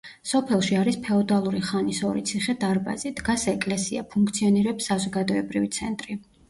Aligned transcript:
სოფელში 0.29 0.77
არის 0.83 0.95
ფეოდალური 1.07 1.61
ხანის 1.67 2.01
ორი 2.13 2.25
ციხე-დარბაზი, 2.31 3.15
დგას 3.21 3.47
ეკლესია, 3.55 4.09
ფუნქციონირებს 4.17 4.93
საზოგადოებრივი 4.93 5.75
ცენტრი. 5.81 6.23